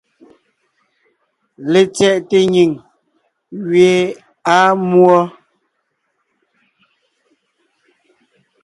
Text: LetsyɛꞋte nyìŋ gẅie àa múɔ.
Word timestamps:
LetsyɛꞋte 1.71 2.37
nyìŋ 2.53 2.71
gẅie 3.69 3.95
àa 4.53 4.69
múɔ. 4.89 5.19